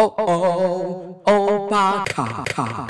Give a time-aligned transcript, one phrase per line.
[0.00, 2.86] 哦哦，欧巴卡卡。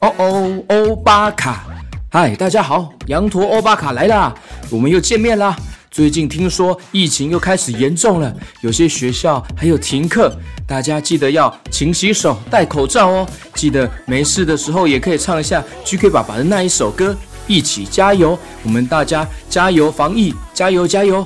[0.00, 1.66] 哦哦，欧巴卡。
[2.08, 4.34] 嗨，大家好，羊驼欧巴卡来啦，
[4.70, 5.54] 我们又见面啦。
[5.94, 13.28] 最近听说疫情又开始严重了，有些学校还有停课，大家记得要勤洗手、戴口罩哦。
[13.54, 18.36] 记得没事的时候也可以唱一下 GK 爸爸的那一首歌，一起加油！
[18.64, 21.24] 我们大家加油防疫，加油加油！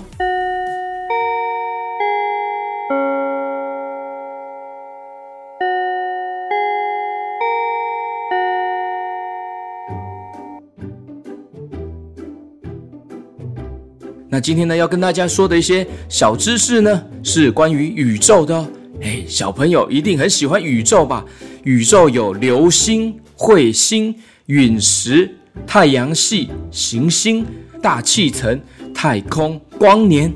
[14.30, 18.68] 那今天呢，要跟大家说的一些小知识呢，是关于宇宙的哦。
[19.00, 21.24] 哎，小朋友一定很喜欢宇宙吧？
[21.64, 24.14] 宇宙有流星、彗星、
[24.46, 25.30] 陨石、
[25.66, 27.46] 太阳系、行星、
[27.80, 28.60] 大气层、
[28.94, 30.30] 太空、光年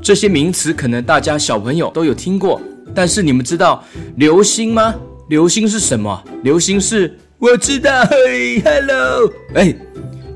[0.00, 2.58] 这些名词，可能大家小朋友都有听过。
[2.94, 3.84] 但是你们知道
[4.16, 4.94] 流星吗？
[5.28, 6.22] 流星是什么？
[6.42, 8.06] 流星是，我知道。
[8.06, 9.74] 嘿，Hello，哎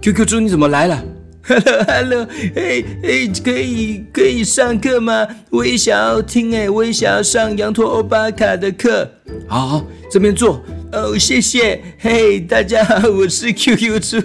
[0.03, 1.03] ，QQ 猪你怎么来了
[1.49, 5.27] ？Hello，Hello，哎哎，可以可以上课吗？
[5.51, 9.11] 我也想要听哎，我也想要上羊驼欧巴卡的课。
[9.47, 10.63] 好，好，这边坐。
[10.93, 11.81] 哦，谢谢。
[11.99, 14.17] 嘿，大家好，我是 QQ 猪。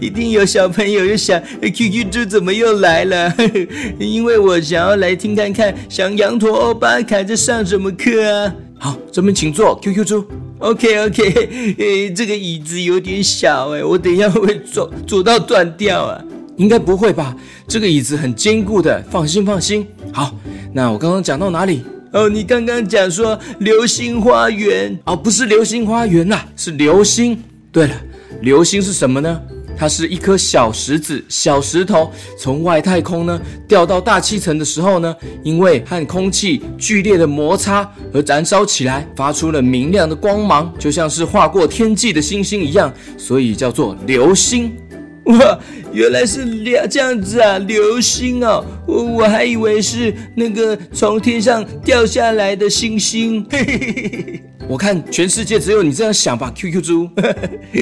[0.00, 3.34] 一定有小朋友又想，QQ 猪怎么又来了？
[3.98, 8.54] 因为我想要来听看看，想羊驼欧巴卡在上什么课啊？
[8.78, 10.26] 好，这边请坐，QQ 猪。
[10.58, 11.22] OK OK，
[11.78, 16.22] 哎，这个椅子有点小哎，我等一下会坐坐到断掉啊。
[16.60, 17.34] 应该不会吧？
[17.66, 19.86] 这个椅子很坚固的，放心放心。
[20.12, 20.34] 好，
[20.74, 21.82] 那我刚刚讲到哪里？
[22.12, 27.42] 哦，你刚刚讲说流星花园哦，不是流星花园呐，是流星。
[27.72, 27.94] 对了，
[28.42, 29.40] 流星是什么呢？
[29.74, 44.70] 它是一颗小石子、小石头，从外太空呢掉到大气层的时候呢，因为和空气剧烈的摩擦而燃烧起来，发出了明亮的光芒，就像是划过天际的星星一样，所以叫做流星。
[45.38, 45.58] 哇，
[45.92, 46.44] 原来是
[46.88, 47.58] 这样子啊！
[47.58, 53.46] 流星哦，我我还以为是那个从天上掉下来的星星。
[53.50, 57.08] 嘿嘿嘿嘿，我看全世界只有你这样想吧，QQ 猪。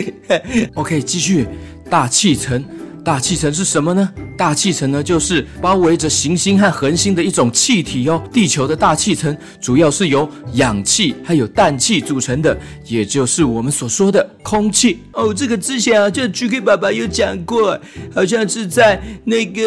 [0.74, 1.46] OK，继续，
[1.88, 2.64] 大气层。
[3.04, 4.08] 大气层是什么呢？
[4.36, 8.22] 大气层呢，就是包围着行星和恒星的一种气体哦。
[8.32, 15.32] 地球的大气层主要是由氧气还有氮气组成的，也就是我们所说的空气哦。
[15.32, 17.78] 这个之前啊，就 GK 爸爸有讲过，
[18.14, 19.62] 好像是在那个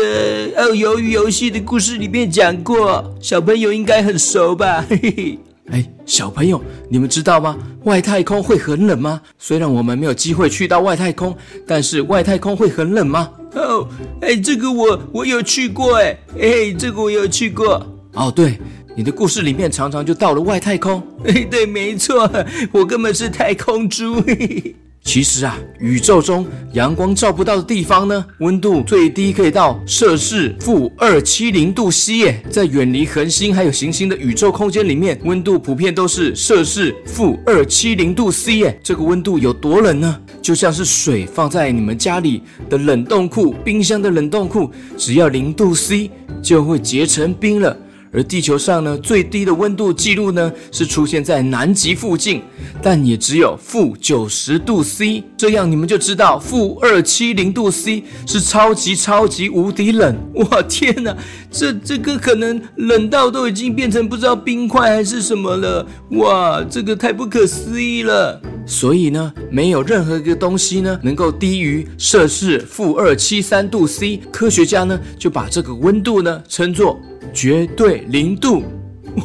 [0.58, 4.86] 哦鱿鱼游戏的故事里面讲过，小朋友应该很熟吧？
[4.88, 5.40] 嘿嘿。
[5.72, 7.58] 哎，小朋友，你们知道吗？
[7.86, 9.22] 外太空会很冷吗？
[9.38, 13.32] 虽然我们没有机会去到外太空，但是外太空会很冷吗？
[13.54, 13.88] 哦，
[14.22, 17.86] 哎，这个我我有去过，哎，哎，这个我有去过。
[18.14, 18.60] 哦，对，
[18.96, 21.02] 你的故事里面常常就到了外太空。
[21.24, 22.30] 哎，对，没错，
[22.74, 24.22] 我根本是太空猪。
[24.22, 24.76] 嘿嘿。
[25.04, 32.44] 其实啊，宇宙中阳光照不到的地方呢，温度最低可以到摄氏负二七零度 C 耶。
[32.50, 38.80] 在远离恒星还有行星的宇宙空间里面，温度普遍都是摄氏负二七零度 C 耶。
[38.84, 40.20] 这个温度有多冷呢？
[40.42, 47.76] 就像是水放在你们家里的冷冻库、冰箱的冷冻库，只要零度 C 就会结成冰了。
[48.14, 52.42] 而地球上呢，最低的温度记录呢，是出现在南极附近，
[52.82, 60.16] 但也只有负九十度 C，这样你们就知道负二七零度 C 是超级超级无敌冷。
[60.36, 61.16] 哇，天哪，
[61.50, 65.88] 这这个可能冷到都已经变成不知道冰块还是什么了。
[66.12, 68.42] 哇，这个太不可思议了。
[68.72, 76.98] 所以呢，没有任何一个东西呢能够低于摄氏负二七三度 C，科学家呢就把这个温度呢称作。
[77.34, 78.64] 绝对零度，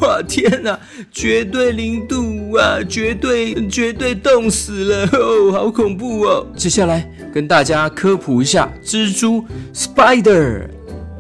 [0.01, 0.79] 哇天哪！
[1.13, 6.47] 绝对零度啊，绝对绝对冻死了哦，好恐怖哦！
[6.57, 10.69] 接下来跟大家科普一下蜘蛛 （Spider），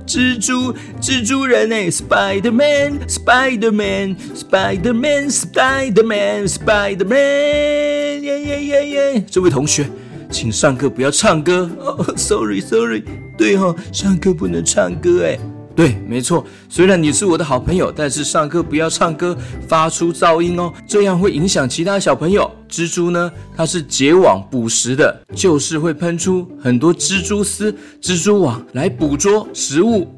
[0.06, 9.24] 蜘蛛蜘蛛人哎，Spider Man，Spider Man，Spider Man，Spider Man，Spider Man，耶耶耶耶！
[9.28, 9.86] 这位同学，
[10.30, 13.02] 请上课不要唱歌哦，Sorry Sorry，
[13.36, 15.36] 对哦，上课不能唱歌哎。
[15.76, 16.42] 对，没错。
[16.70, 19.36] 虽然你是我的好朋友，但是上课不要唱歌，
[19.68, 22.50] 发出噪音哦，这样会影响其他小朋友。
[22.66, 27.70] 蜘蛛呢，它是结网捕食的，就是会喷出很多蜘蛛丝、
[28.00, 30.10] 蜘蛛网来捕捉食物。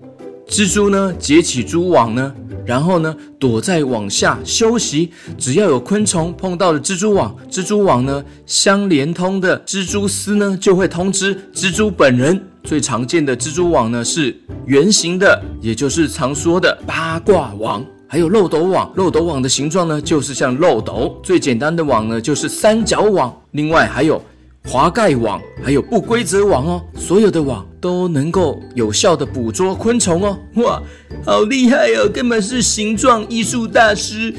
[0.49, 2.33] 蜘蛛呢结起蛛网呢，
[2.65, 5.11] 然后呢躲在网下休息。
[5.37, 12.41] 只要有昆虫碰到了蜘蛛网，蜘蛛网呢相连通的蜘蛛丝呢就会通知蜘蛛本人。
[12.69, 14.37] 最常见的蜘蛛网呢是
[14.67, 17.83] 圆形的，也就是常说的八卦网。
[18.07, 21.19] 还有漏斗网，漏斗网的形状呢就是像漏斗。
[21.23, 23.35] 最简单的网呢就是三角网。
[23.53, 24.23] 另外还有。
[24.67, 30.39] 滑盖网，还有不规则网哦，所有的网都能够有效地捕捉昆虫哦。
[30.57, 30.83] 哇，
[31.25, 34.35] 好厉害哦，根本是形状艺术大师，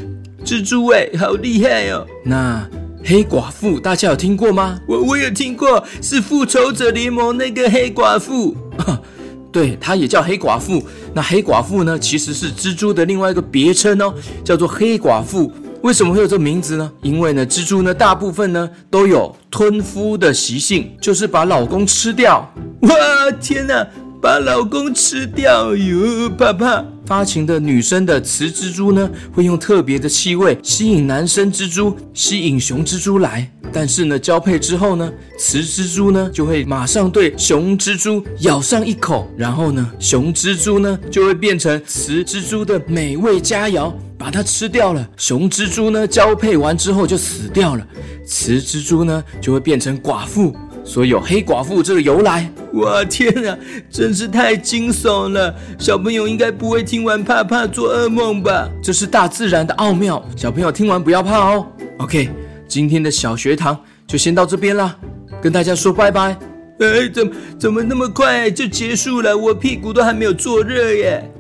[0.46, 2.06] 蜘蛛哎，好厉害哦。
[2.24, 2.70] 那
[3.04, 4.80] 黑寡妇大家有听过吗？
[4.88, 8.56] 我我有听过，是复仇者联盟那个黑寡妇，
[9.52, 10.84] 对，她也叫黑寡妇。
[11.14, 14.14] 那黑寡妇呢，其实是蜘蛛的另外一个别称哦，
[14.44, 15.52] 叫做黑寡妇。
[15.82, 16.92] 为什么会有这个名字呢？
[17.02, 22.48] 因为呢，蜘蛛呢，大部分呢都有吞夫的习性，就是把老公吃掉。
[22.82, 22.92] 哇，
[23.40, 23.88] 天哪，
[24.22, 26.84] 把老公吃掉哟，怕怕。
[27.06, 33.50] 发情的女生的雌蜘蛛呢，会用特别的气味吸引男生蜘蛛，吸引雄蜘蛛来。
[33.72, 43.94] 但是呢，交配之后呢，雌蜘蛛呢就会马上对雄蜘蛛咬上一口，然后呢，雄蜘蛛呢就会变成雌蜘蛛的美味佳肴。
[44.20, 45.10] 把它吃掉了。
[45.16, 47.88] 雄蜘蛛呢，交配完之后就死掉了，
[48.26, 50.54] 雌蜘蛛呢就会变成寡妇，
[50.90, 52.52] 所以有黑寡妇这个由来。
[52.74, 53.56] 哇，天啊，
[53.92, 55.54] 真是太惊悚了！
[55.78, 58.68] 小朋友应该不会听完怕怕做噩梦吧？
[58.82, 61.68] 这是大自然的奥妙，小朋友听完不要怕哦。
[62.00, 62.32] OK，
[62.68, 64.98] 今天的小学堂就先到这边啦，
[65.40, 66.36] 跟大家说拜拜。
[66.80, 69.38] 哎，怎么怎么那么快就结束了？
[69.38, 71.32] 我屁股都还没有坐热耶。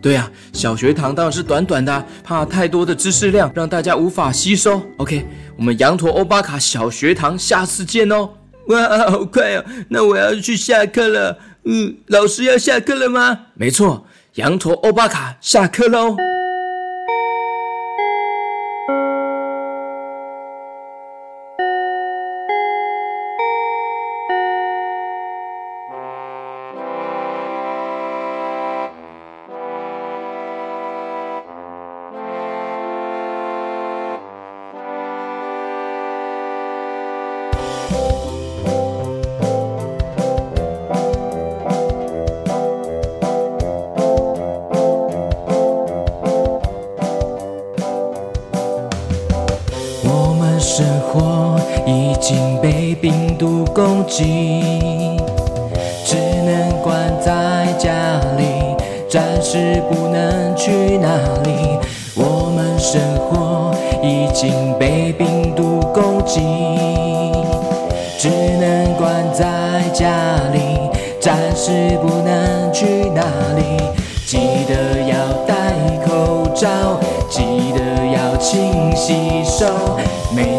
[0.00, 4.80] 对呀、啊，小学堂当然是短短的、啊，怕太多的知识量让大家无法吸收。
[4.98, 5.26] OK，
[5.56, 8.28] 我们羊驼欧巴卡小学堂下次见哦。
[8.68, 9.64] 哇，好快哦！
[9.88, 11.38] 那我要去下课了。
[11.64, 13.46] 嗯，老师要下课了吗？
[13.54, 16.16] 没错，羊驼欧巴卡下课喽。
[50.74, 54.72] 生活已经被病毒攻击，
[56.02, 58.74] 只能关在家里，
[59.06, 61.08] 暂时不能去哪
[61.44, 61.78] 里。
[62.14, 66.40] 我们生活已经被病毒攻击，
[68.16, 70.08] 只能关在家
[70.54, 70.88] 里，
[71.20, 73.20] 暂时不能去哪
[73.58, 73.76] 里。
[74.24, 75.54] 记得要戴
[76.06, 76.98] 口罩，
[77.28, 77.42] 记
[77.74, 79.66] 得要勤洗手。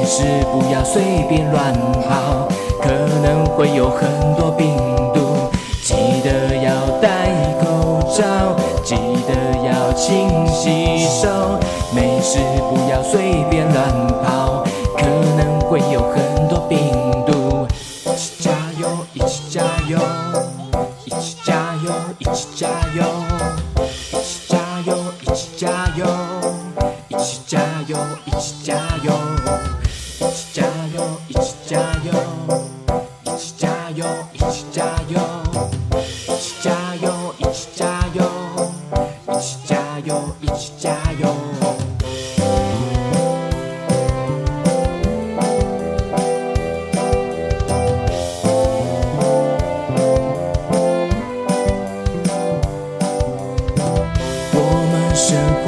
[0.04, 0.22] 没事，
[0.52, 2.46] 不要随便乱跑，
[2.82, 2.90] 可
[3.22, 4.76] 能会有很多病
[5.14, 5.50] 毒。
[5.82, 7.32] 记得要戴
[7.64, 8.54] 口罩，
[8.84, 8.96] 记
[9.26, 9.34] 得
[9.66, 11.58] 要勤洗手。
[11.96, 12.40] 没事，
[12.70, 14.66] 不要随便乱跑，
[14.98, 15.06] 可
[15.38, 16.78] 能会有很多病
[17.26, 17.66] 毒。
[18.04, 19.98] 一起加油，一起加油，
[21.06, 23.06] 一起加油，一起加油，
[24.12, 26.06] 一起加油，一起加油，
[27.08, 28.74] 一起加油，一起加
[40.44, 40.90] 一起加
[41.22, 41.34] 油。
[54.52, 54.58] 我
[54.92, 55.66] 们生活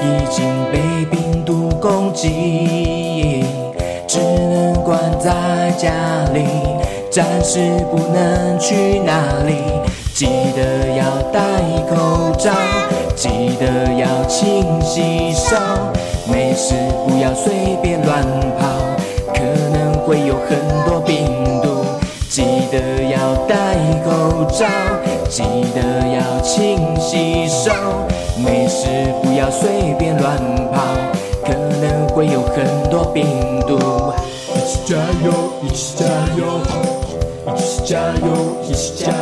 [0.00, 3.44] 已经被病毒攻击
[4.08, 6.46] 只能关在家里
[7.10, 10.09] 暂时不能去哪里。
[10.20, 11.40] 记得要戴
[11.88, 12.50] 口罩，
[13.16, 15.56] 记得要勤洗手，
[16.30, 16.74] 没事
[17.06, 18.22] 不要随便乱
[18.58, 18.68] 跑，
[19.32, 19.40] 可
[19.72, 21.24] 能会有很多病
[21.62, 21.86] 毒。
[22.28, 24.66] 记得要戴口罩，
[25.30, 25.42] 记
[25.74, 27.72] 得要勤洗手，
[28.36, 28.88] 没事
[29.22, 30.36] 不要随便乱
[30.70, 30.82] 跑，
[31.46, 33.24] 可能会有很多病
[33.66, 33.78] 毒。
[34.54, 36.04] 一起加油，一起加
[36.36, 36.99] 油。
[37.60, 39.12] 一起加油，一起加